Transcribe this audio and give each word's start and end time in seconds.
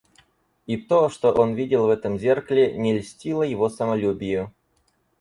И 0.65 0.77
то, 0.77 1.09
что 1.09 1.31
он 1.31 1.53
видел 1.53 1.85
в 1.85 1.89
этом 1.91 2.17
зеркале, 2.17 2.75
не 2.75 2.97
льстило 2.97 3.43
его 3.43 3.69
самолюбию. 3.69 4.51